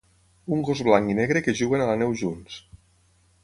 [0.55, 2.61] un gos blanc i negre que juguen a la neu junts